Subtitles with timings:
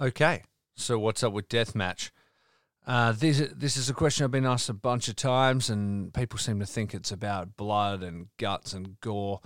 [0.00, 0.44] Okay,
[0.76, 2.12] so what's up with deathmatch?
[2.86, 6.38] Uh, this this is a question I've been asked a bunch of times, and people
[6.38, 9.40] seem to think it's about blood and guts and gore.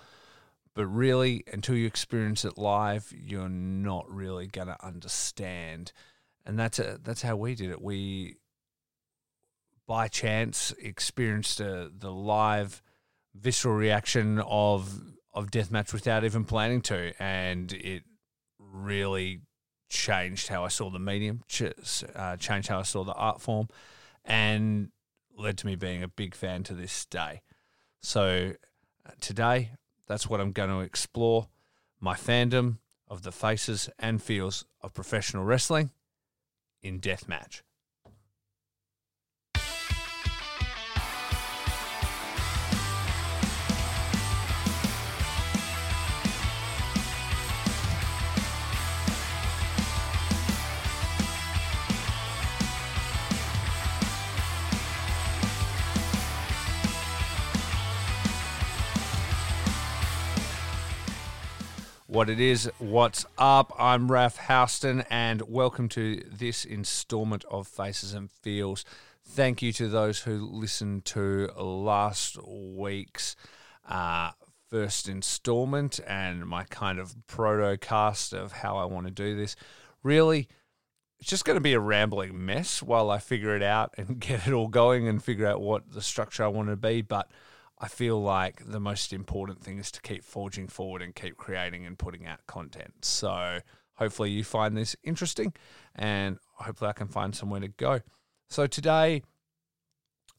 [0.74, 5.92] But really, until you experience it live, you're not really gonna understand.
[6.44, 7.80] And that's a, that's how we did it.
[7.80, 8.36] We,
[9.86, 12.82] by chance, experienced a, the live
[13.34, 15.00] visceral reaction of
[15.32, 18.02] of deathmatch without even planning to, and it
[18.58, 19.40] really
[19.92, 21.42] changed how I saw the medium,
[22.16, 23.68] uh, changed how I saw the art form,
[24.24, 24.90] and
[25.36, 27.42] led to me being a big fan to this day.
[28.00, 28.54] So
[29.06, 29.72] uh, today,
[30.08, 31.48] that's what I'm going to explore
[32.00, 35.90] my fandom of the faces and feels of professional wrestling
[36.82, 37.60] in deathmatch.
[62.12, 62.70] What it is.
[62.78, 63.72] What's up?
[63.78, 68.84] I'm Raf Houston, and welcome to this installment of Faces and Feels.
[69.24, 73.34] Thank you to those who listened to last week's
[73.88, 74.32] uh,
[74.68, 79.56] first installment and my kind of proto cast of how I want to do this.
[80.02, 80.48] Really,
[81.18, 84.46] it's just going to be a rambling mess while I figure it out and get
[84.46, 87.00] it all going and figure out what the structure I want to be.
[87.00, 87.30] But
[87.82, 91.84] I feel like the most important thing is to keep forging forward and keep creating
[91.84, 93.04] and putting out content.
[93.04, 93.58] So
[93.94, 95.52] hopefully you find this interesting
[95.96, 98.00] and hopefully I can find somewhere to go.
[98.48, 99.24] So today,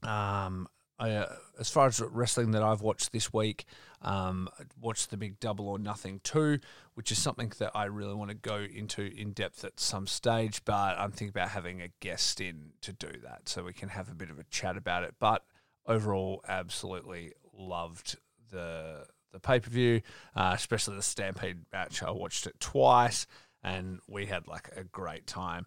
[0.03, 3.65] um, I, uh, as far as wrestling that I've watched this week,
[4.01, 4.47] um,
[4.79, 6.59] watched the big Double or Nothing 2,
[6.93, 10.63] which is something that I really want to go into in depth at some stage,
[10.63, 14.09] but I'm thinking about having a guest in to do that so we can have
[14.09, 15.15] a bit of a chat about it.
[15.19, 15.43] But
[15.85, 18.17] overall, absolutely loved
[18.51, 20.01] the the pay per view,
[20.35, 22.03] uh, especially the Stampede match.
[22.03, 23.25] I watched it twice,
[23.63, 25.65] and we had like a great time.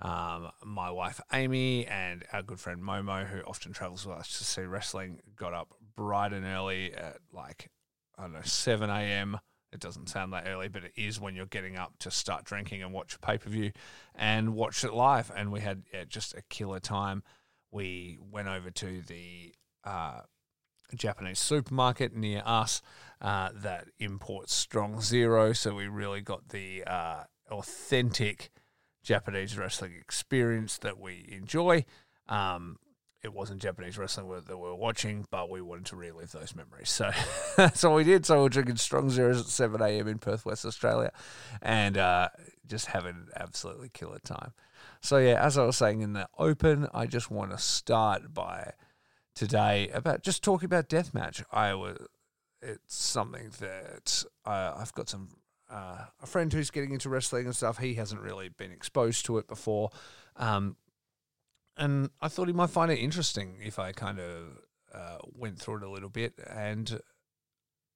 [0.00, 4.44] Um, my wife Amy and our good friend Momo, who often travels with us to
[4.44, 7.70] see wrestling, got up bright and early at like
[8.18, 9.38] I don't know seven a.m.
[9.72, 12.82] It doesn't sound that early, but it is when you're getting up to start drinking
[12.82, 13.72] and watch a pay per view,
[14.14, 15.32] and watched it live.
[15.34, 17.22] And we had yeah, just a killer time.
[17.76, 19.52] We went over to the
[19.84, 20.20] uh,
[20.94, 22.80] Japanese supermarket near us
[23.20, 25.52] uh, that imports strong zero.
[25.52, 28.50] So we really got the uh, authentic
[29.02, 31.84] Japanese wrestling experience that we enjoy.
[32.30, 32.78] Um,
[33.22, 36.90] it wasn't Japanese wrestling that we were watching, but we wanted to relive those memories.
[36.90, 37.10] So
[37.56, 38.24] that's what we did.
[38.26, 40.08] So we're drinking strong zeros at 7 a.m.
[40.08, 41.10] in Perth, West Australia,
[41.60, 42.28] and uh,
[42.66, 44.52] just having an absolutely killer time.
[45.00, 48.72] So, yeah, as I was saying in the open, I just want to start by
[49.34, 51.44] today about just talking about deathmatch.
[51.52, 51.98] I was
[52.62, 55.28] it's something that I've got some
[55.70, 57.78] uh, a friend who's getting into wrestling and stuff.
[57.78, 59.90] He hasn't really been exposed to it before,
[60.36, 60.76] um,
[61.76, 64.58] and I thought he might find it interesting if I kind of
[64.94, 67.00] uh, went through it a little bit and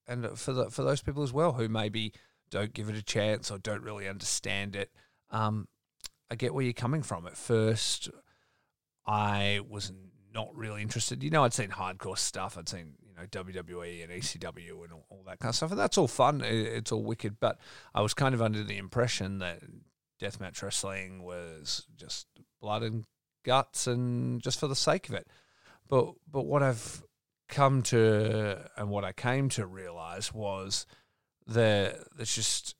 [0.06, 2.12] and for the, for those people as well who maybe
[2.50, 4.90] don't give it a chance or don't really understand it.
[5.30, 5.68] Um,
[6.30, 7.26] I get where you're coming from.
[7.26, 8.10] At first,
[9.06, 9.92] I was
[10.34, 11.22] not really interested.
[11.22, 12.58] You know, I'd seen hardcore stuff.
[12.58, 15.80] I'd seen you know WWE and ECW and all, all that kind of stuff, and
[15.80, 16.40] that's all fun.
[16.42, 17.38] It, it's all wicked.
[17.40, 17.58] But
[17.94, 19.60] I was kind of under the impression that
[20.20, 22.26] deathmatch wrestling was just
[22.60, 23.04] blood and
[23.44, 25.26] guts and just for the sake of it.
[25.88, 27.02] But but what I've
[27.48, 30.86] come to and what I came to realize was
[31.46, 32.76] that there's just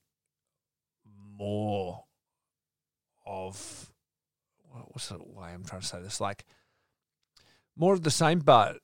[1.36, 2.04] more
[3.26, 3.90] of
[4.88, 6.44] what's the way I'm trying to say this like
[7.76, 8.78] more of the same, but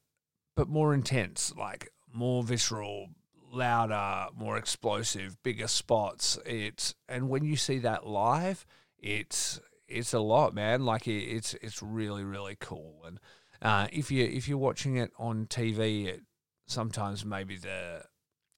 [0.56, 3.08] but more intense, like more visceral,
[3.53, 6.38] louder, more explosive, bigger spots.
[6.47, 8.64] It's and when you see that live,
[8.99, 10.85] it's it's a lot, man.
[10.85, 13.03] Like it, it's it's really really cool.
[13.06, 13.21] And
[13.62, 16.23] uh, if you if you're watching it on TV, it,
[16.67, 18.03] sometimes maybe the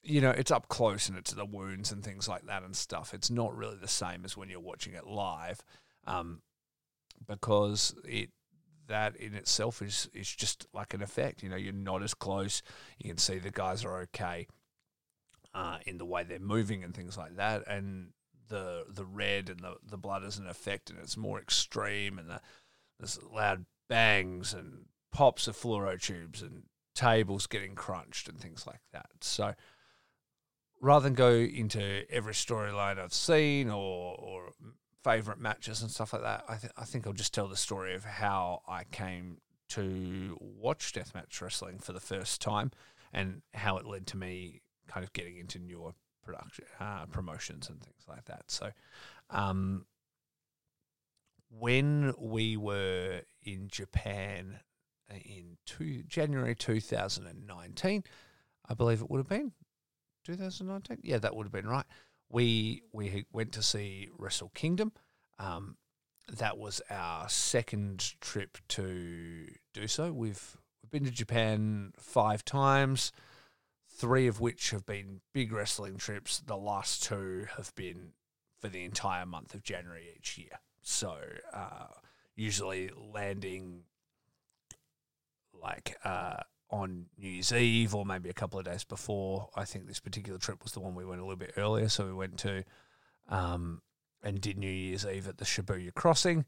[0.03, 3.15] you know it's up close and it's the wounds and things like that and stuff.
[3.15, 5.63] It's not really the same as when you're watching it live,
[6.07, 6.43] um,
[7.27, 8.31] because it
[8.89, 11.43] that in itself is is just like an effect.
[11.43, 12.63] You know, you're not as close.
[12.99, 14.49] You can see the guys are okay
[15.55, 18.13] uh, in the way they're moving and things like that, and
[18.49, 22.29] the the red and the, the blood is an effect, and it's more extreme, and
[22.29, 22.41] the,
[22.99, 26.65] there's loud bangs and pops of fluoro tubes and
[26.95, 29.07] tables getting crunched and things like that.
[29.21, 29.55] So
[30.81, 34.53] rather than go into every storyline I've seen or or
[35.05, 37.95] favorite matches and stuff like that, I, th- I think I'll just tell the story
[37.95, 39.39] of how I came
[39.71, 42.73] to watch deathmatch wrestling for the first time
[43.13, 45.93] and how it led to me kind of getting into newer
[46.29, 48.43] production uh, promotions and things like that.
[48.49, 48.71] So,
[49.31, 49.87] um,
[51.51, 54.61] when we were in Japan
[55.11, 58.05] in two, January 2019,
[58.69, 59.53] I believe it would have been
[60.27, 60.99] 2019.
[61.03, 61.87] Yeah, that would have been right.
[62.31, 64.93] We we went to see Wrestle Kingdom.
[65.39, 65.77] Um,
[66.31, 70.13] that was our second trip to do so.
[70.13, 73.13] We've we've been to Japan five times,
[73.99, 76.39] three of which have been big wrestling trips.
[76.39, 78.13] The last two have been
[78.61, 80.61] for the entire month of January each year.
[80.83, 81.17] So
[81.53, 81.89] uh,
[82.37, 83.83] usually landing
[85.53, 86.37] like uh,
[86.71, 89.49] on New Year's Eve or maybe a couple of days before.
[89.57, 92.07] I think this particular trip was the one we went a little bit earlier, so
[92.07, 92.65] we went to
[93.29, 93.83] um,
[94.23, 96.45] and did New Year's Eve at the Shibuya Crossing.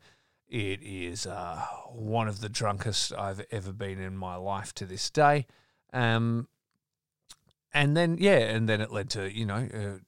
[0.48, 5.10] It is uh, one of the drunkest I've ever been in my life to this
[5.10, 5.46] day.
[5.92, 6.48] Um,
[7.72, 9.98] and then yeah, and then it led to you know uh,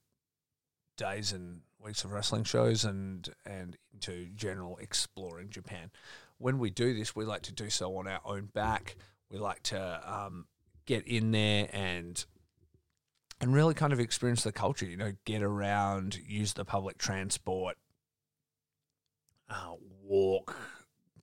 [0.97, 5.91] days and weeks of wrestling shows and and into general exploring Japan.
[6.37, 8.95] When we do this, we like to do so on our own back.
[9.29, 10.45] We like to um,
[10.85, 12.23] get in there and
[13.39, 14.85] and really kind of experience the culture.
[14.85, 17.77] You know, get around, use the public transport,
[19.49, 19.73] uh,
[20.03, 20.55] walk,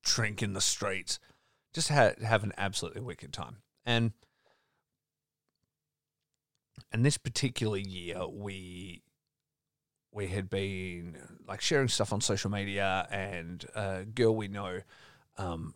[0.02, 1.19] drink in the streets,
[1.72, 3.58] just ha- have an absolutely wicked time.
[3.84, 4.12] And
[6.92, 9.02] and this particular year, we
[10.12, 11.16] we had been
[11.46, 14.80] like sharing stuff on social media, and a girl we know
[15.38, 15.74] um,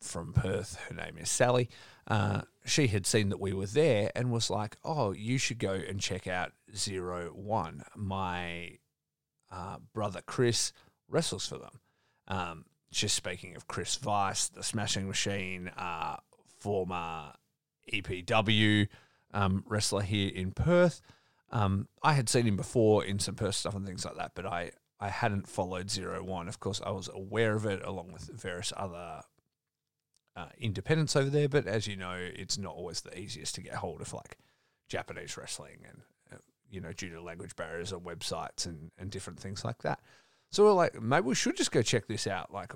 [0.00, 1.68] from Perth, her name is Sally.
[2.06, 5.72] Uh, she had seen that we were there and was like, "Oh, you should go
[5.72, 7.84] and check out Zero One.
[7.96, 8.78] My
[9.50, 10.72] uh, brother Chris
[11.08, 11.80] wrestles for them."
[12.28, 16.16] Um, just speaking of Chris Vice, the Smashing Machine, uh,
[16.58, 17.32] former
[17.92, 18.88] EPW
[19.32, 21.00] um, wrestler here in Perth.
[21.50, 24.46] Um, I had seen him before in some Perth stuff and things like that, but
[24.46, 26.48] I, I hadn't followed Zero One.
[26.48, 29.22] Of course, I was aware of it along with various other
[30.34, 33.74] uh, independents over there, but as you know, it's not always the easiest to get
[33.74, 34.38] hold of like
[34.88, 36.02] Japanese wrestling and,
[36.32, 36.36] uh,
[36.70, 40.00] you know, due to language barriers on websites and, and different things like that.
[40.50, 42.52] So we're like, maybe we should just go check this out.
[42.52, 42.72] Like,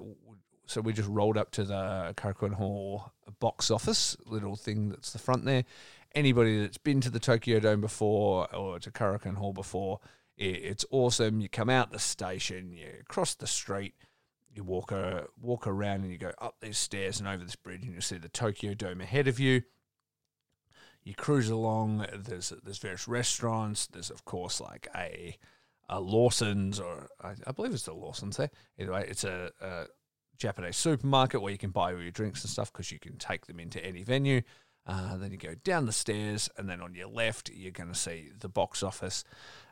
[0.67, 5.19] so we just rolled up to the Korakuen Hall box office, little thing that's the
[5.19, 5.65] front there.
[6.17, 10.01] Anybody that's been to the Tokyo Dome before or to Korakuen Hall before,
[10.39, 11.43] it's awesome.
[11.43, 13.95] You come out the station, you cross the street,
[14.55, 17.85] you walk a, walk around, and you go up these stairs and over this bridge,
[17.85, 19.63] and you see the Tokyo Dome ahead of you.
[21.05, 22.07] You cruise along.
[22.15, 23.87] There's there's various restaurants.
[23.87, 25.37] There's of course like a
[25.91, 28.51] a Lawson's or I, I believe it's the Lawson's there.
[28.79, 29.85] Anyway, it's a, a
[30.39, 33.47] Japanese supermarket where you can buy all your drinks and stuff because you can take
[33.47, 34.41] them into any venue.
[34.87, 37.99] Uh, then you go down the stairs, and then on your left, you're going to
[37.99, 39.25] see the box office.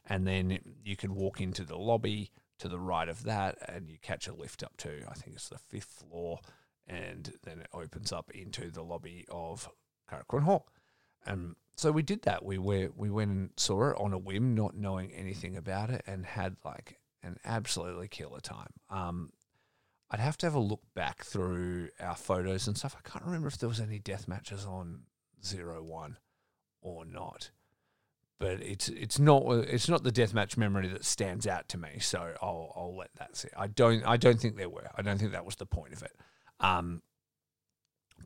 [0.06, 3.98] And then you can walk into the lobby to the right of that, and you
[4.00, 6.40] catch a lift up to, I think it's the fifth floor.
[6.86, 9.70] And then it opens up into the lobby of
[10.10, 10.66] Korakuen Hall.
[11.24, 12.44] And so we did that.
[12.44, 16.02] We were, we went and saw it on a whim, not knowing anything about it,
[16.06, 18.72] and had like an absolutely killer time.
[18.90, 19.30] Um,
[20.14, 22.94] I'd have to have a look back through our photos and stuff.
[22.96, 25.00] I can't remember if there was any death matches on
[25.44, 26.18] Zero One
[26.80, 27.50] or not.
[28.38, 31.98] But it's it's not it's not the deathmatch memory that stands out to me.
[31.98, 33.50] So I'll I'll let that sit.
[33.56, 34.88] I don't I don't think there were.
[34.94, 36.12] I don't think that was the point of it.
[36.60, 37.02] Um,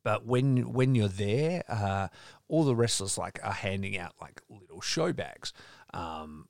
[0.04, 2.08] but when when you're there, uh,
[2.48, 5.54] all the wrestlers like are handing out like little show bags.
[5.94, 6.48] Um,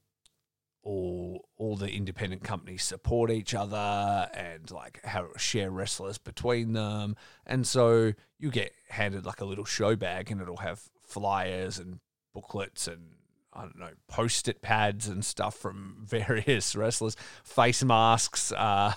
[0.89, 7.15] all all the independent companies support each other and like how share wrestlers between them.
[7.45, 12.01] And so you get handed like a little show bag and it'll have flyers and
[12.33, 13.17] booklets and
[13.53, 18.95] I don't know post-it pads and stuff from various wrestlers face masks uh,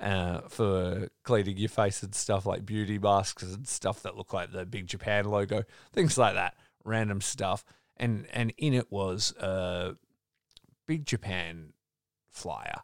[0.00, 4.50] uh, for cleaning your face and stuff like beauty masks and stuff that look like
[4.50, 7.64] the big Japan logo things like that random stuff.
[7.96, 9.94] And and in it was uh
[10.86, 11.72] big Japan
[12.30, 12.82] flyer.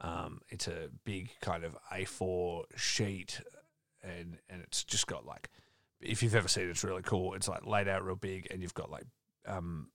[0.00, 3.40] Um, it's a big kind of A4 sheet,
[4.02, 5.50] and and it's just got like,
[6.00, 7.34] if you've ever seen it, it's really cool.
[7.34, 9.06] It's like laid out real big, and you've got like
[9.46, 9.88] um,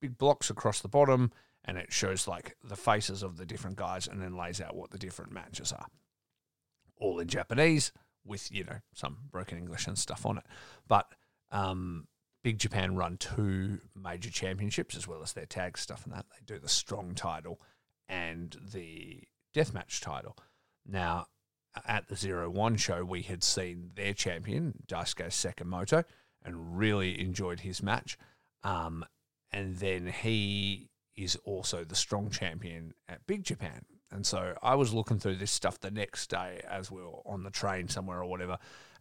[0.00, 1.32] big blocks across the bottom,
[1.64, 4.90] and it shows like the faces of the different guys, and then lays out what
[4.90, 5.86] the different matches are,
[6.98, 7.92] all in Japanese
[8.24, 10.44] with you know some broken English and stuff on it,
[10.86, 11.06] but
[11.50, 12.06] um,
[12.46, 16.26] Big Japan run two major championships as well as their tag stuff and that.
[16.30, 17.60] They do the strong title
[18.08, 20.36] and the deathmatch title.
[20.86, 21.26] Now,
[21.88, 26.04] at the Zero One show, we had seen their champion, Daisuke Sekimoto,
[26.44, 28.16] and really enjoyed his match.
[28.62, 29.04] Um,
[29.50, 33.86] and then he is also the strong champion at Big Japan.
[34.12, 37.42] And so I was looking through this stuff the next day as we were on
[37.42, 38.58] the train somewhere or whatever,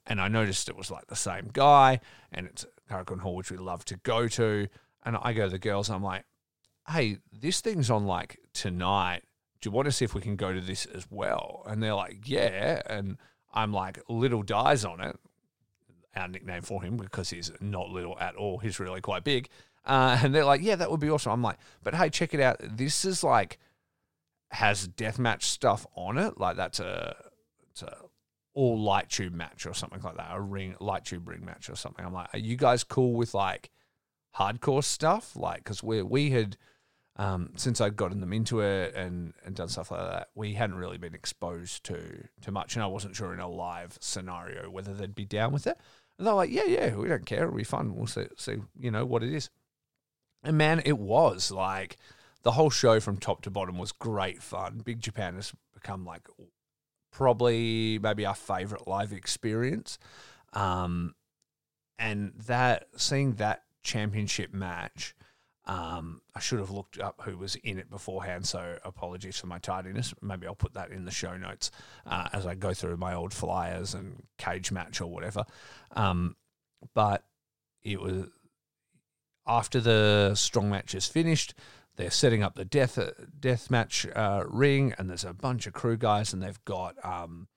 [0.08, 2.00] and I noticed it was like the same guy,
[2.32, 4.68] and it's Korakuen Hall, which we love to go to.
[5.04, 6.26] And I go to the girls, I'm like,
[6.88, 9.22] hey, this thing's on like tonight.
[9.62, 11.64] Do you want to see if we can go to this as well?
[11.68, 12.82] And they're like, yeah.
[12.88, 13.18] And
[13.54, 15.18] I'm like, Little Dies on it,
[16.16, 18.60] our nickname for him because he's not little at all.
[18.60, 19.50] He's really quite big.
[19.86, 21.32] Uh, and they're like, yeah, that would be awesome.
[21.32, 22.58] I'm like, but hey, check it out.
[22.60, 23.60] This is like,
[24.52, 26.40] has deathmatch stuff on it.
[26.40, 27.16] Like that's a,
[27.70, 27.96] it's a
[28.54, 30.32] all light tube match or something like that.
[30.32, 32.06] A ring, light tube ring match or something.
[32.06, 33.70] I'm like, are you guys cool with like
[34.36, 35.36] hardcore stuff?
[35.36, 36.58] Like, because we we had
[37.18, 40.78] um, since I'd gotten them into it and, and done stuff like that, we hadn't
[40.78, 44.94] really been exposed to to much, and I wasn't sure in a live scenario whether
[44.94, 45.78] they'd be down with it.
[46.18, 47.44] And they're like, "Yeah, yeah, we don't care.
[47.44, 47.96] It'll be fun.
[47.96, 49.50] We'll see, see, you know, what it is."
[50.44, 51.98] And man, it was like
[52.46, 54.82] the whole show from top to bottom was great fun.
[54.86, 56.22] Big Japan has become like
[57.12, 60.00] probably maybe our favorite live experience,
[60.54, 61.14] um,
[62.00, 65.14] and that seeing that championship match
[65.68, 69.58] um, I should have looked up who was in it beforehand, so apologies for my
[69.58, 70.14] tardiness.
[70.22, 71.72] Maybe I'll put that in the show notes
[72.06, 75.44] uh, as I go through my old flyers and cage match or whatever.
[75.96, 76.36] Um,
[76.94, 77.24] but
[77.82, 78.28] it was
[79.48, 81.56] after the strong match is finished,
[81.96, 83.00] they're setting up the death
[83.40, 87.48] death match uh, ring, and there's a bunch of crew guys, and they've got um,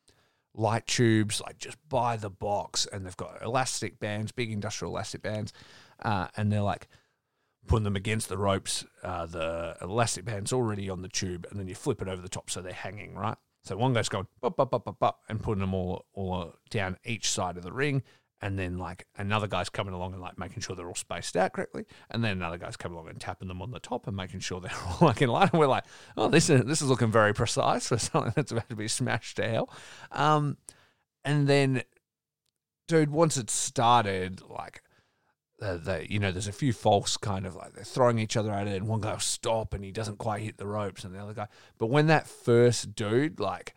[0.54, 5.22] light tubes like just by the box, and they've got elastic bands, big industrial elastic
[5.22, 5.52] bands,
[6.02, 6.88] uh, and they're like
[7.66, 8.84] putting them against the ropes.
[9.02, 12.28] Uh, the elastic band's already on the tube, and then you flip it over the
[12.28, 13.36] top so they're hanging, right?
[13.64, 16.96] So one guy's going bop, bop, bop, bop, bop, and putting them all, all down
[17.04, 18.02] each side of the ring.
[18.40, 21.52] And then like another guy's coming along and like making sure they're all spaced out
[21.52, 21.86] correctly.
[22.10, 24.60] And then another guy's coming along and tapping them on the top and making sure
[24.60, 25.50] they're all like in line.
[25.52, 25.84] And we're like,
[26.16, 29.36] oh, this is this is looking very precise for something that's about to be smashed
[29.36, 29.70] to hell.
[30.12, 30.56] Um,
[31.24, 31.82] and then,
[32.86, 34.82] dude, once it started, like
[35.60, 38.68] uh, you know, there's a few false kind of like they're throwing each other at
[38.68, 41.18] it, and one guy will stop and he doesn't quite hit the ropes, and the
[41.18, 41.48] other guy.
[41.78, 43.74] But when that first dude like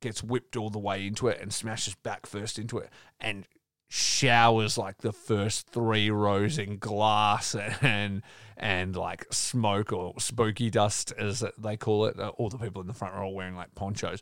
[0.00, 3.46] gets whipped all the way into it and smashes back first into it and
[3.94, 8.22] showers like the first three rows in glass and
[8.56, 12.18] and like smoke or spooky dust as they call it.
[12.18, 14.20] Uh, all the people in the front all wearing like ponchos.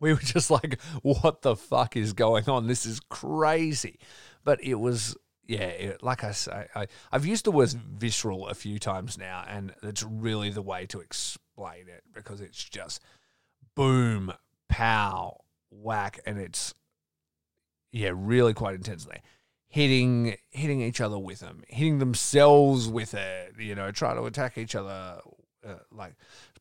[0.00, 2.66] We were just like, what the fuck is going on?
[2.66, 4.00] This is crazy.
[4.42, 8.54] But it was yeah, it, like I say, I, I've used the word visceral a
[8.54, 13.00] few times now, and it's really the way to explain it because it's just
[13.76, 14.32] boom,
[14.68, 15.38] pow,
[15.70, 16.74] whack, and it's
[17.92, 19.20] yeah, really quite intensely
[19.72, 23.54] hitting hitting each other with them, hitting themselves with it.
[23.58, 25.20] You know, try to attack each other,
[25.66, 26.14] uh, like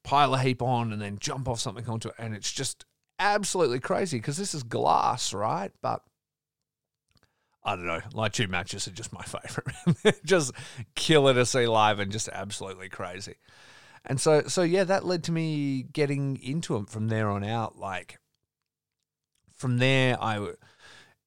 [0.03, 2.85] pile a heap on and then jump off something onto it, and it's just
[3.19, 5.71] absolutely crazy because this is glass, right?
[5.81, 6.01] But
[7.63, 8.01] I don't know.
[8.13, 10.23] Light tube matches are just my favorite.
[10.25, 10.53] just
[10.95, 13.35] killer to see live and just absolutely crazy.
[14.05, 17.77] And so, so yeah, that led to me getting into them from there on out.
[17.77, 18.19] Like
[19.53, 20.53] from there, I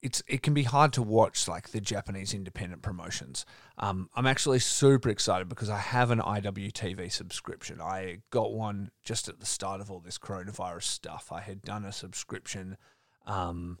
[0.05, 3.45] it's it can be hard to watch like the Japanese independent promotions.
[3.77, 7.81] Um, I'm actually super excited because I have an IWTV subscription.
[7.81, 11.31] I got one just at the start of all this coronavirus stuff.
[11.31, 12.77] I had done a subscription.
[13.25, 13.79] Um,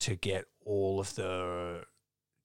[0.00, 1.84] to get all of the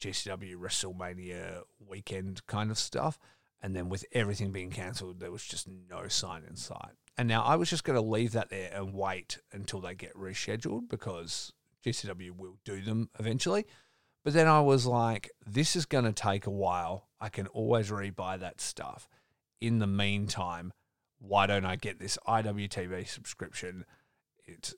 [0.02, 3.18] GCW WrestleMania weekend kind of stuff.
[3.62, 6.94] And then with everything being cancelled, there was just no sign in sight.
[7.18, 10.14] And now I was just going to leave that there and wait until they get
[10.16, 11.54] rescheduled because
[11.86, 13.66] GCW will do them eventually.
[14.24, 17.10] But then I was like, this is going to take a while.
[17.22, 19.08] I can always rebuy that stuff.
[19.62, 20.74] In the meantime,
[21.20, 23.86] why don't I get this IWTV subscription?
[24.44, 24.74] It's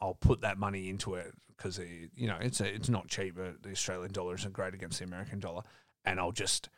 [0.00, 3.36] I'll put that money into it because you know it's a, it's not cheap.
[3.36, 5.62] The Australian dollar isn't great against the American dollar,
[6.04, 6.68] and I'll just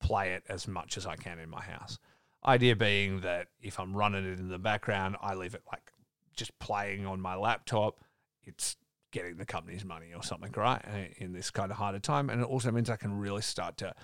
[0.00, 1.98] play it as much as I can in my house.
[2.46, 5.90] Idea being that if I'm running it in the background, I leave it like
[6.34, 8.00] just playing on my laptop.
[8.42, 8.76] It's
[9.12, 10.82] getting the company's money or something, right?
[11.18, 13.94] In this kind of harder time, and it also means I can really start to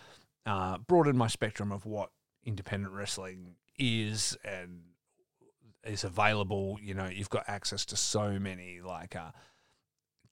[0.46, 2.10] uh, broaden my spectrum of what
[2.44, 4.82] independent wrestling is and
[5.84, 6.78] is available.
[6.80, 9.32] You know, you've got access to so many like uh,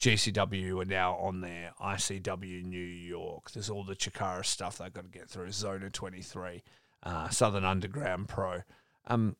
[0.01, 3.51] GCW are now on there, ICW New York.
[3.51, 5.53] There's all the Chikara stuff they've got to get through.
[5.53, 6.63] Zona 23,
[7.03, 8.63] uh, Southern Underground Pro.
[9.07, 9.37] Um,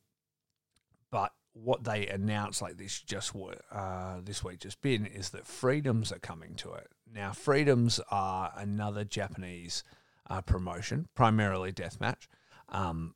[1.09, 3.33] but what they announced like this just
[3.71, 6.87] uh, this week just been is that freedoms are coming to it.
[7.13, 9.83] Now freedoms are another japanese
[10.29, 12.27] uh, promotion primarily deathmatch
[12.69, 13.15] um,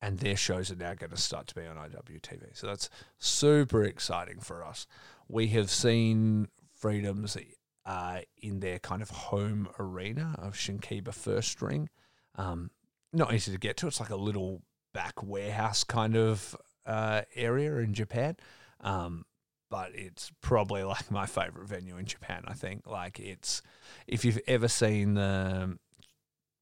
[0.00, 3.84] and their shows are now going to start to be on iwtv so that's super
[3.84, 4.86] exciting for us.
[5.28, 7.36] We have seen freedoms
[7.84, 11.88] uh, in their kind of home arena of shinkiba first ring.
[12.36, 12.70] Um,
[13.12, 13.86] not easy to get to.
[13.86, 14.62] It's like a little
[14.92, 16.56] back warehouse kind of
[16.90, 18.36] uh, area in Japan.
[18.80, 19.24] Um,
[19.70, 22.44] but it's probably like my favorite venue in Japan.
[22.46, 23.62] I think like it's
[24.06, 25.78] if you've ever seen the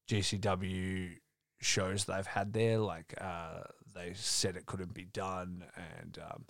[0.07, 1.17] GCW
[1.59, 3.61] shows they've had there, like uh,
[3.95, 5.65] they said it couldn't be done,
[5.99, 6.45] and um,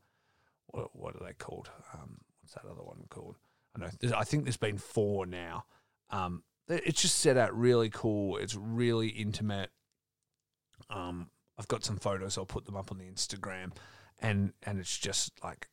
[0.68, 1.70] what what are they called?
[1.94, 3.38] Um, what's that other one called?
[3.76, 4.18] I know.
[4.18, 5.66] I think there's been four now.
[6.10, 8.38] Um, it's just set out really cool.
[8.38, 9.72] It's really intimate.
[10.90, 11.30] Um,
[11.60, 12.38] I've got some photos.
[12.38, 13.74] I'll put them up on the Instagram,
[14.20, 15.68] and and it's just like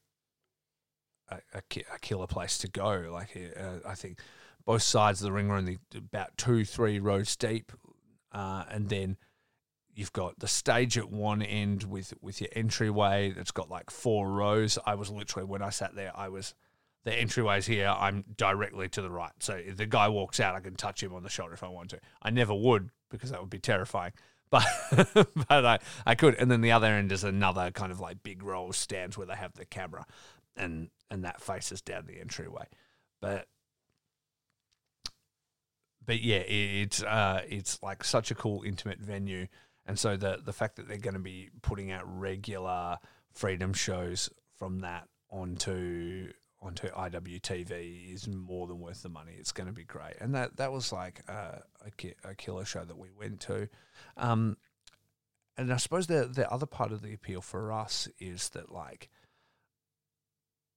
[1.28, 1.62] a, a,
[1.94, 3.08] a killer place to go.
[3.12, 4.18] Like uh, I think
[4.64, 7.72] both sides of the ring are only about two, three rows deep,
[8.32, 9.16] uh, and then
[9.94, 14.28] you've got the stage at one end with with your entryway that's got like four
[14.32, 14.80] rows.
[14.84, 16.52] I was literally when I sat there, I was
[17.04, 17.94] the entryway's here.
[17.96, 21.14] I'm directly to the right, so if the guy walks out, I can touch him
[21.14, 22.00] on the shoulder if I want to.
[22.20, 24.12] I never would because that would be terrifying
[24.50, 24.64] but
[25.48, 26.34] but I, I could.
[26.36, 29.34] And then the other end is another kind of like big roll stands where they
[29.34, 30.06] have the camera,
[30.56, 32.66] and and that faces down the entryway.
[33.20, 33.46] But
[36.04, 39.48] but yeah, it's uh, it's like such a cool intimate venue,
[39.84, 42.98] and so the the fact that they're going to be putting out regular
[43.32, 46.32] freedom shows from that onto
[46.66, 49.32] onto IWTV is more than worth the money.
[49.38, 51.62] It's going to be great, and that that was like a,
[52.24, 53.68] a, killer show that we went to.
[54.16, 54.56] Um,
[55.56, 59.08] and I suppose the the other part of the appeal for us is that like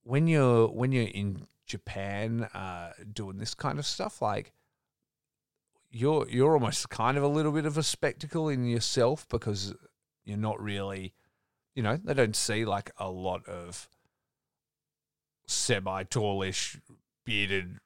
[0.02, 4.52] when you're when you're in Japan uh, doing this kind of stuff, like
[5.90, 9.74] you're you're almost kind of a little bit of a spectacle in yourself because
[10.24, 11.14] you're not really,
[11.74, 13.88] you know, they don't see like a lot of
[15.50, 16.80] semi tallish,
[17.24, 17.78] bearded,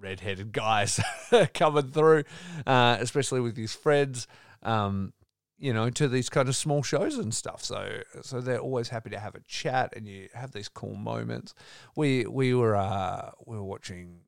[0.00, 1.00] red-headed guys
[1.54, 2.24] coming through,
[2.66, 4.26] uh, especially with his friends.
[4.62, 5.12] Um,
[5.58, 7.64] you know, to these kind of small shows and stuff.
[7.64, 11.54] So, so they're always happy to have a chat, and you have these cool moments.
[11.94, 14.20] We we were uh, we were watching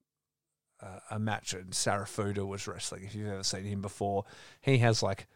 [0.82, 3.04] uh, a match, and Sarafuda was wrestling.
[3.04, 4.24] If you've ever seen him before,
[4.62, 5.26] he has like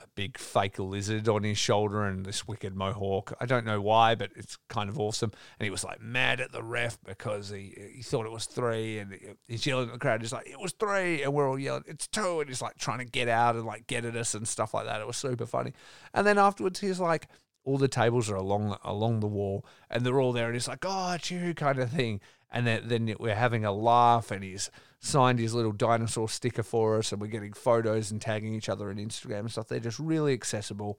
[0.00, 3.32] a big fake lizard on his shoulder and this wicked mohawk.
[3.40, 5.32] I don't know why, but it's kind of awesome.
[5.58, 8.98] And he was like mad at the ref because he he thought it was three,
[8.98, 10.22] and he's yelling at the crowd.
[10.22, 12.40] He's like, "It was three, and we're all yelling, "It's two.
[12.40, 14.86] and he's like trying to get out and like get at us and stuff like
[14.86, 15.00] that.
[15.00, 15.72] It was super funny.
[16.14, 17.28] And then afterwards, he's like,
[17.64, 20.84] all the tables are along along the wall, and they're all there, and he's like,
[20.86, 22.20] "Oh, it's you," kind of thing.
[22.50, 26.98] And then then we're having a laugh, and he's signed his little dinosaur sticker for
[26.98, 29.68] us, and we're getting photos and tagging each other on Instagram and stuff.
[29.68, 30.98] They're just really accessible,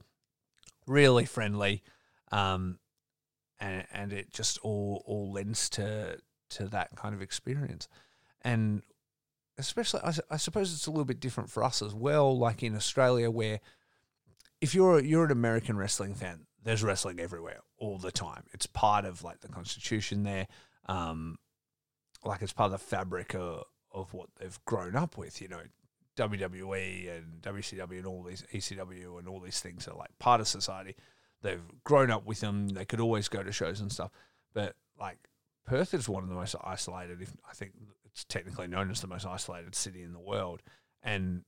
[0.86, 1.82] really friendly,
[2.32, 2.78] um,
[3.58, 6.18] and and it just all all lends to
[6.50, 7.88] to that kind of experience,
[8.42, 8.82] and
[9.58, 12.36] especially I, I suppose it's a little bit different for us as well.
[12.36, 13.60] Like in Australia, where
[14.60, 18.44] if you're you're an American wrestling fan, there's wrestling everywhere all the time.
[18.52, 20.46] It's part of like the constitution there.
[20.86, 21.36] Um,
[22.24, 25.40] like it's part of the fabric of, of what they've grown up with.
[25.40, 25.62] You know,
[26.16, 30.48] WWE and WCW and all these ECW and all these things are like part of
[30.48, 30.96] society.
[31.42, 32.68] They've grown up with them.
[32.68, 34.10] They could always go to shows and stuff.
[34.52, 35.18] But like
[35.66, 37.22] Perth is one of the most isolated.
[37.22, 37.72] If I think
[38.04, 40.62] it's technically known as the most isolated city in the world,
[41.02, 41.44] and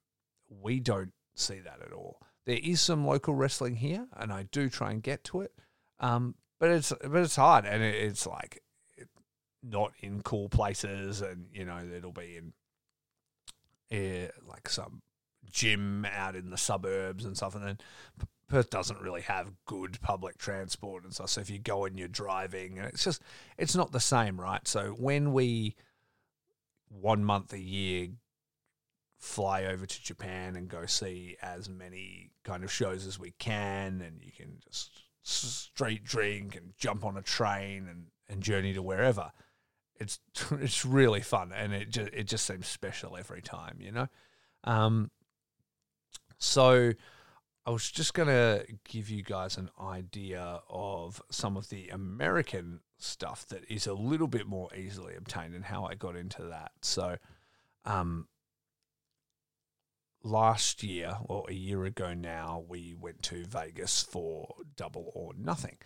[0.48, 2.20] we don't see that at all.
[2.46, 5.52] There is some local wrestling here, and I do try and get to it.
[6.00, 8.62] Um, but it's but it's hard, and it, it's like
[9.62, 12.52] not in cool places, and you know it'll be in
[13.92, 15.02] uh, like some
[15.50, 17.78] gym out in the suburbs and stuff, and then
[18.48, 21.30] Perth doesn't really have good public transport and stuff.
[21.30, 23.22] So if you go and you're driving, and it's just
[23.56, 24.66] it's not the same, right?
[24.66, 25.76] So when we
[26.88, 28.08] one month a year
[29.18, 34.02] fly over to Japan and go see as many kind of shows as we can,
[34.02, 34.90] and you can just
[35.22, 39.30] street drink and jump on a train and, and journey to wherever
[40.02, 40.18] it's
[40.60, 44.08] it's really fun and it just it just seems special every time, you know.
[44.64, 45.10] Um,
[46.38, 46.92] so
[47.64, 53.46] I was just gonna give you guys an idea of some of the American stuff
[53.46, 56.72] that is a little bit more easily obtained and how I got into that.
[56.82, 57.16] So,
[57.84, 58.28] um,
[60.24, 65.78] last year or a year ago now, we went to Vegas for Double or Nothing.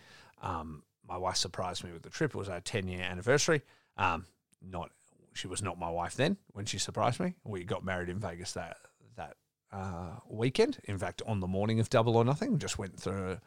[0.42, 2.34] um, my wife surprised me with the trip.
[2.34, 3.62] It was our 10 year anniversary.
[3.96, 4.26] Um,
[4.62, 4.90] not
[5.34, 7.34] she was not my wife then when she surprised me.
[7.44, 8.78] We got married in Vegas that
[9.16, 9.36] that
[9.72, 10.78] uh, weekend.
[10.84, 13.38] In fact, on the morning of Double or Nothing, just went through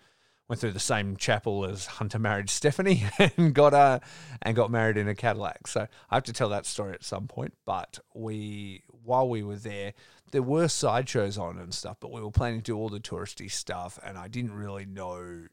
[0.47, 3.99] went through the same chapel as Hunter married Stephanie and got uh,
[4.41, 5.67] and got married in a Cadillac.
[5.67, 7.53] So I have to tell that story at some point.
[7.65, 9.93] But we while we were there,
[10.31, 13.49] there were sideshows on and stuff, but we were planning to do all the touristy
[13.49, 15.47] stuff, and I didn't really know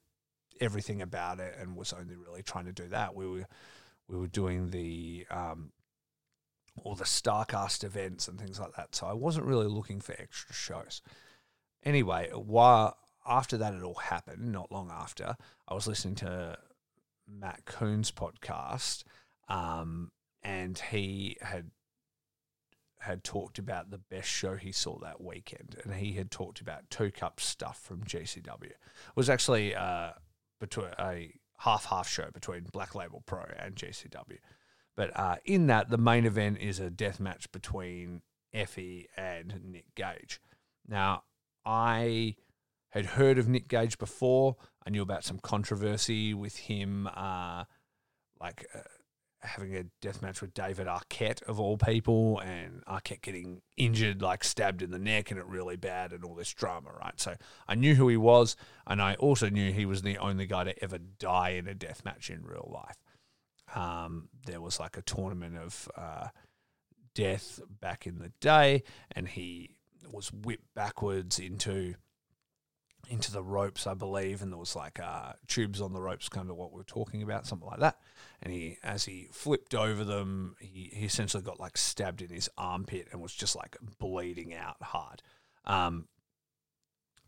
[0.60, 3.14] everything about it, and was only really trying to do that.
[3.14, 3.46] We were
[4.08, 5.72] we were doing the um,
[6.82, 10.54] all the Starcast events and things like that, so I wasn't really looking for extra
[10.54, 11.02] shows.
[11.84, 15.36] Anyway, while after that it all happened, not long after,
[15.68, 16.58] I was listening to
[17.28, 19.04] Matt Koon's podcast,
[19.48, 20.10] um,
[20.42, 21.70] and he had
[23.00, 26.90] had talked about the best show he saw that weekend, and he had talked about
[26.90, 28.64] two cup stuff from GCW.
[28.64, 28.76] It
[29.14, 30.10] was actually uh,
[30.60, 34.38] between a half half show between Black Label Pro and GCW.
[34.96, 38.22] But uh, in that, the main event is a death match between
[38.54, 40.40] Effy and Nick Gage.
[40.88, 41.24] Now,
[41.64, 42.36] I
[42.90, 44.56] had heard of Nick Gage before.
[44.86, 47.64] I knew about some controversy with him, uh,
[48.40, 48.80] like uh,
[49.40, 54.44] having a death match with David Arquette of all people, and Arquette getting injured, like
[54.44, 57.20] stabbed in the neck, and it really bad, and all this drama, right?
[57.20, 57.34] So
[57.68, 60.82] I knew who he was, and I also knew he was the only guy to
[60.82, 62.96] ever die in a death match in real life.
[63.74, 66.28] Um, there was like a tournament of uh,
[67.14, 69.76] death back in the day, and he
[70.10, 71.94] was whipped backwards into
[73.08, 76.50] into the ropes, I believe, and there was like uh, tubes on the ropes, kind
[76.50, 77.98] of what we are talking about, something like that.
[78.42, 82.48] And he, as he flipped over them, he, he essentially got like stabbed in his
[82.58, 85.22] armpit and was just like bleeding out hard.
[85.64, 86.08] Um,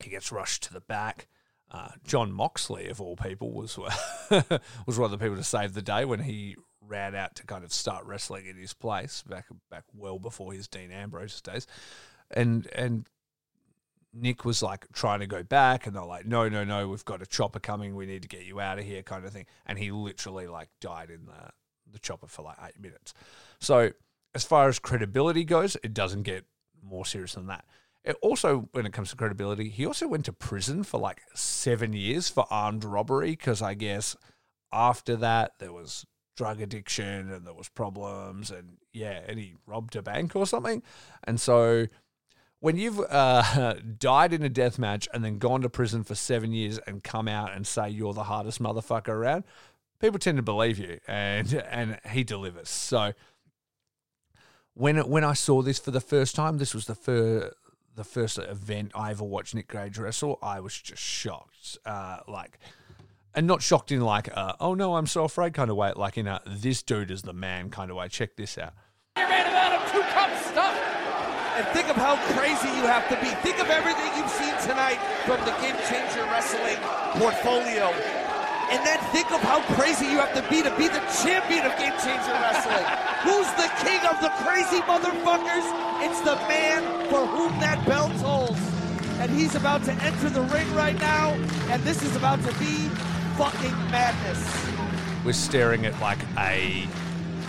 [0.03, 1.29] he gets rushed to the back.
[1.71, 3.79] Uh, Jon Moxley, of all people, was
[4.31, 7.63] was one of the people to save the day when he ran out to kind
[7.63, 11.67] of start wrestling in his place back back well before his Dean Ambrose days,
[12.31, 13.07] and and
[14.13, 17.23] Nick was like trying to go back, and they're like, "No, no, no, we've got
[17.23, 17.95] a chopper coming.
[17.95, 19.47] We need to get you out of here," kind of thing.
[19.67, 21.51] And he literally like died in the
[21.91, 23.15] the chopper for like eight minutes.
[23.61, 23.93] So
[24.35, 26.45] as far as credibility goes, it doesn't get
[26.83, 27.65] more serious than that.
[28.05, 31.93] It also, when it comes to credibility, he also went to prison for like seven
[31.93, 34.17] years for armed robbery because I guess
[34.73, 39.97] after that there was drug addiction and there was problems and yeah, and he robbed
[39.97, 40.83] a bank or something,
[41.25, 41.87] and so
[42.61, 46.53] when you've uh, died in a death match and then gone to prison for seven
[46.53, 49.45] years and come out and say you're the hardest motherfucker around,
[50.01, 52.69] people tend to believe you, and and he delivers.
[52.69, 53.13] So
[54.75, 57.55] when when I saw this for the first time, this was the first
[57.95, 60.39] the first event I ever watched Nick Gage wrestle.
[60.41, 62.59] I was just shocked, uh, like.
[63.35, 66.27] And not shocked in like, oh no, I'm so afraid kind of way, like in
[66.27, 68.09] a this dude is the man kind of way.
[68.09, 68.73] Check this out.
[69.17, 70.89] You're made out of two cup stuff
[71.59, 73.33] and think of how crazy you have to be.
[73.41, 76.77] Think of everything you've seen tonight from the Game Changer Wrestling
[77.17, 77.89] portfolio.
[78.69, 81.73] And then think of how crazy you have to be to be the champion of
[81.79, 82.85] Game Changer Wrestling.
[83.25, 85.65] Who's the king of the crazy motherfuckers?
[86.05, 88.61] It's the man for whom that bell tolls.
[89.21, 91.33] And he's about to enter the ring right now,
[91.73, 92.89] and this is about to be
[93.41, 94.45] fucking madness.
[95.25, 96.87] We're staring at like a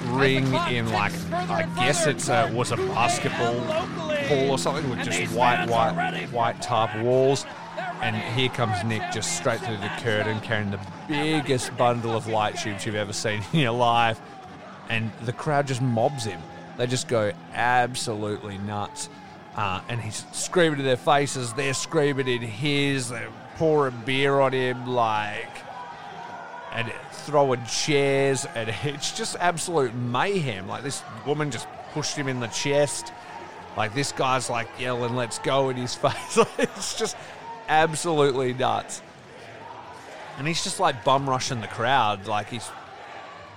[0.03, 5.33] ring in like I guess it a, was a basketball hall or something with just
[5.33, 7.45] white, white, white tarp walls.
[8.01, 12.55] And here comes Nick just straight through the curtain carrying the biggest bundle of light
[12.55, 14.21] tubes you've ever seen in your life.
[14.89, 16.41] And the crowd just mobs him.
[16.77, 19.09] They just go absolutely nuts.
[19.55, 21.51] Uh, and he's screaming to their faces.
[21.53, 23.09] They're screaming in his.
[23.09, 24.87] They're pouring beer on him.
[24.87, 25.49] Like,
[26.73, 30.67] and throwing chairs, and it's just absolute mayhem.
[30.67, 33.11] Like this woman just pushed him in the chest.
[33.77, 36.37] Like this guy's like yelling, "Let's go!" in his face.
[36.57, 37.15] it's just
[37.67, 39.01] absolutely nuts.
[40.37, 42.27] And he's just like bum rushing the crowd.
[42.27, 42.69] Like he's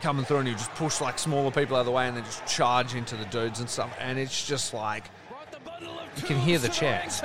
[0.01, 2.25] coming through and he just push like smaller people out of the way and then
[2.25, 3.97] just charge into the dudes and stuff.
[4.01, 5.05] And it's just like
[6.17, 7.23] you can hear the chants.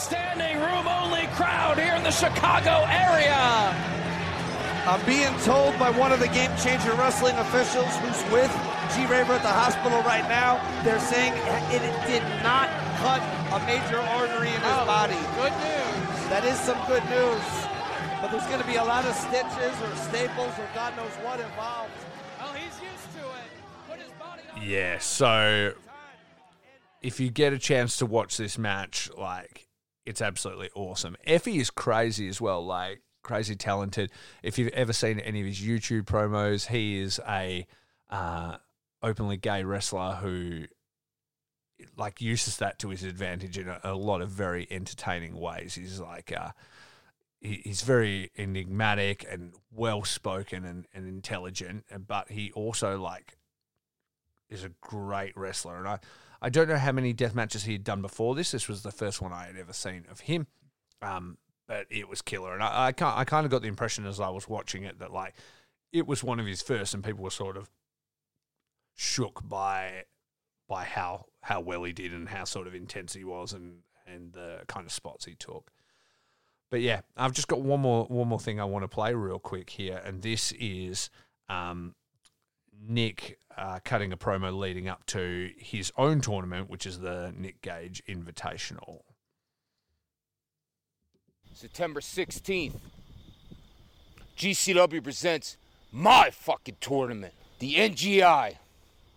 [0.00, 3.36] Standing room only crowd here in the Chicago area.
[4.88, 8.50] I'm being told by one of the Game Changer Wrestling officials who's with
[8.96, 9.04] G.
[9.04, 11.36] Raver at the hospital right now, they're saying
[11.68, 12.72] it did not
[13.04, 13.20] cut
[13.52, 15.20] a major artery in his oh, body.
[15.36, 16.28] Good news.
[16.32, 17.44] That is some good news.
[18.24, 21.40] But there's going to be a lot of stitches or staples or God knows what
[21.40, 21.92] involved.
[22.40, 23.52] Well, he's used to it.
[23.86, 24.62] Put his body on.
[24.62, 25.74] Yeah, so
[27.02, 29.68] if you get a chance to watch this match, like,
[30.06, 31.16] it's absolutely awesome.
[31.26, 32.64] Effy is crazy as well.
[32.64, 34.10] Like, crazy talented.
[34.42, 37.66] If you've ever seen any of his YouTube promos, he is a
[38.08, 38.56] uh,
[39.02, 40.64] openly gay wrestler who
[41.96, 45.74] like uses that to his advantage in a, a lot of very entertaining ways.
[45.74, 46.50] He's like uh,
[47.40, 53.36] he, he's very enigmatic and well spoken and, and intelligent, but he also like
[54.50, 55.78] is a great wrestler.
[55.78, 55.98] And I,
[56.42, 58.50] I don't know how many death matches he had done before this.
[58.50, 60.46] This was the first one I had ever seen of him.
[61.02, 62.52] Um, but it was killer.
[62.52, 65.12] And I, I, I kind of got the impression as I was watching it that
[65.12, 65.34] like
[65.92, 67.70] it was one of his first, and people were sort of
[68.96, 70.04] shook by
[70.68, 74.32] by how how well he did and how sort of intense he was and and
[74.32, 75.70] the kind of spots he took.
[76.70, 79.38] But yeah, I've just got one more one more thing I want to play real
[79.38, 81.08] quick here, and this is
[81.48, 81.94] um,
[82.78, 87.60] Nick uh, cutting a promo leading up to his own tournament, which is the Nick
[87.62, 89.00] Gage Invitational.
[91.52, 92.80] September 16th,
[94.36, 95.56] GCW presents
[95.92, 98.56] my fucking tournament, the NGI.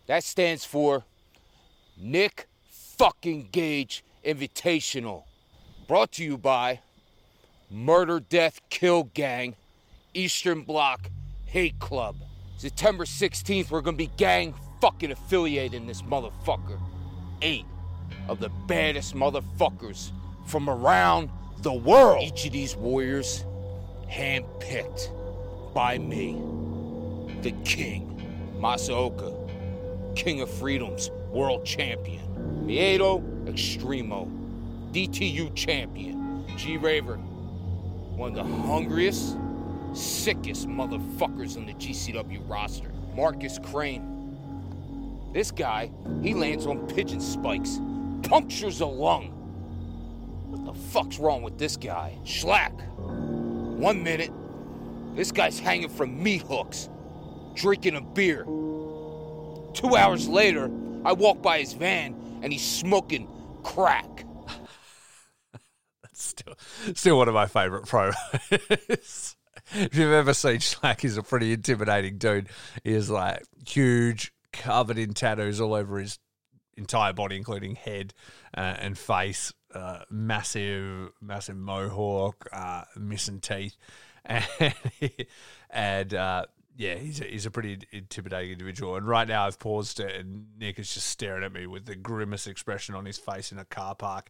[0.07, 1.05] That stands for
[1.97, 5.23] Nick fucking Gage Invitational.
[5.87, 6.81] Brought to you by
[7.69, 9.55] Murder, Death, Kill Gang,
[10.13, 11.09] Eastern Bloc
[11.45, 12.17] Hate Club.
[12.57, 16.79] September 16th, we're gonna be gang fucking affiliated in this motherfucker.
[17.41, 17.65] Eight
[18.27, 20.11] of the baddest motherfuckers
[20.45, 22.23] from around the world.
[22.23, 23.45] Each of these warriors
[24.09, 25.09] handpicked
[25.73, 26.33] by me,
[27.41, 28.21] the king,
[28.59, 29.33] Masaoka,
[30.15, 32.21] king of freedoms, world champion,
[32.65, 34.29] Miedo Extremo,
[34.91, 39.35] DTU champion, G Raver, one of the hungriest,
[39.93, 44.09] sickest motherfuckers on the GCW roster, Marcus Crane.
[45.33, 47.79] This guy, he lands on pigeon spikes,
[48.23, 49.29] punctures a lung.
[50.49, 52.17] What the fuck's wrong with this guy?
[52.23, 52.73] Shlak.
[52.97, 54.31] One minute,
[55.15, 56.89] this guy's hanging from meat hooks,
[57.55, 58.43] drinking a beer.
[59.73, 60.69] Two hours later,
[61.03, 63.27] I walk by his van and he's smoking
[63.63, 64.25] crack.
[66.03, 66.55] That's still
[66.93, 69.35] still one of my favorite promos.
[69.73, 72.49] if you've ever seen Shlak, he's a pretty intimidating dude.
[72.83, 76.19] He is like huge, covered in tattoos all over his
[76.75, 78.13] entire body, including head
[78.55, 79.53] uh, and face.
[79.73, 83.75] Uh, massive, massive mohawk, uh, missing teeth,
[84.23, 84.45] and,
[85.71, 86.45] and uh,
[86.77, 88.95] yeah, he's a, he's a pretty intimidating individual.
[88.95, 91.95] And right now, I've paused it, and Nick is just staring at me with the
[91.95, 94.29] grimmest expression on his face in a car park,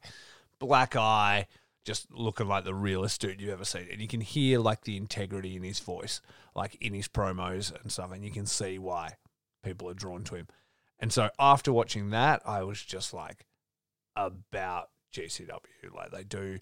[0.60, 1.48] black eye,
[1.84, 3.88] just looking like the realest dude you've ever seen.
[3.91, 6.22] And you can hear like the integrity in his voice,
[6.56, 9.13] like in his promos and stuff, and you can see why
[9.63, 10.48] people are drawn to him.
[11.00, 13.46] And so after watching that, I was just like
[14.15, 15.93] about GCW.
[15.93, 16.60] Like they do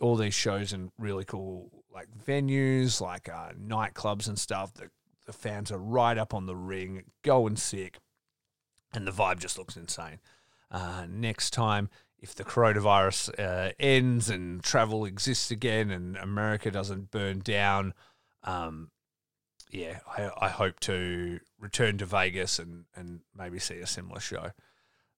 [0.00, 4.72] all these shows in really cool like venues, like uh, nightclubs and stuff.
[4.74, 4.90] The
[5.26, 7.98] the fans are right up on the ring, going sick,
[8.92, 10.18] and the vibe just looks insane.
[10.70, 11.90] Uh, next time,
[12.22, 17.92] if the coronavirus uh, ends and travel exists again and America doesn't burn down,
[18.44, 18.90] um,
[19.72, 24.52] yeah, I, I hope to return to Vegas and, and maybe see a similar show.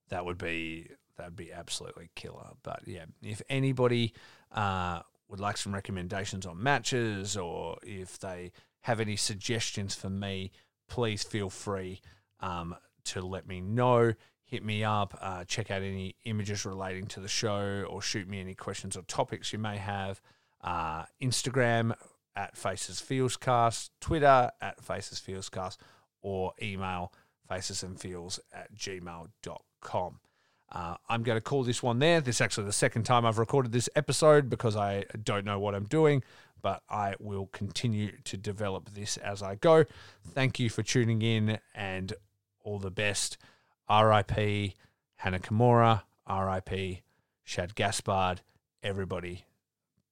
[0.09, 2.49] That would be that would be absolutely killer.
[2.63, 4.13] But yeah, if anybody
[4.51, 10.51] uh, would like some recommendations on matches or if they have any suggestions for me,
[10.89, 12.01] please feel free
[12.39, 14.13] um, to let me know.
[14.45, 18.39] Hit me up, uh, check out any images relating to the show, or shoot me
[18.39, 20.21] any questions or topics you may have.
[20.61, 21.93] Uh, Instagram
[22.35, 25.77] at Faces Feelscast, Twitter at Faces Feelscast,
[26.21, 27.11] or email
[27.49, 30.19] facesandfeels at gmail.com.
[30.71, 32.21] Uh, I'm going to call this one there.
[32.21, 35.75] This is actually the second time I've recorded this episode because I don't know what
[35.75, 36.23] I'm doing
[36.65, 39.85] but I will continue to develop this as I go.
[40.33, 42.11] Thank you for tuning in and
[42.63, 43.37] all the best.
[43.89, 44.73] RIP
[45.17, 46.99] Hana Kimura, RIP
[47.43, 48.41] Shad Gaspard.
[48.81, 49.45] Everybody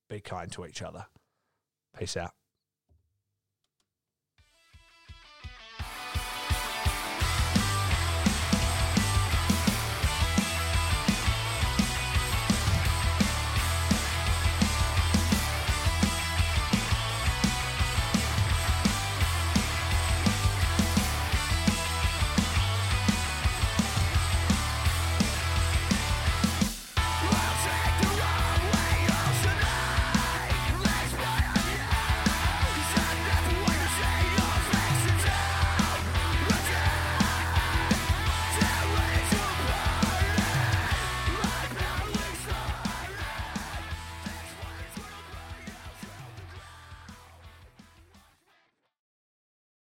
[0.09, 1.05] be kind to each other.
[1.97, 2.31] Peace out.